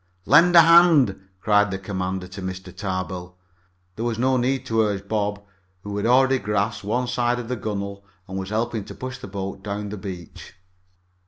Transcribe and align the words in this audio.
"Lend 0.25 0.55
a 0.55 0.61
hand!" 0.61 1.27
cried 1.41 1.69
the 1.69 1.77
commander 1.77 2.27
to 2.29 2.41
Mr. 2.41 2.75
Tarbill. 2.75 3.35
There 3.95 4.03
was 4.03 4.17
no 4.17 4.35
need 4.35 4.65
to 4.65 4.81
urge 4.81 5.07
Bob, 5.07 5.43
who 5.83 5.95
had 5.97 6.07
already 6.07 6.39
grasped 6.39 6.83
one 6.83 7.05
side 7.05 7.37
of 7.37 7.49
the 7.49 7.55
gunwale 7.55 8.03
and 8.27 8.39
was 8.39 8.49
helping 8.49 8.83
to 8.85 8.95
push 8.95 9.19
the 9.19 9.27
boat 9.27 9.63
down 9.63 9.89
the 9.89 9.97
beach. 9.97 10.55